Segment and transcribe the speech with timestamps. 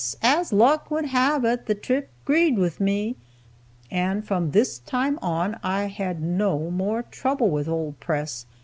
[0.23, 3.17] As luck would have it, the trip 'greed with me."
[3.91, 8.47] And from this time on, I had no more trouble with old Press.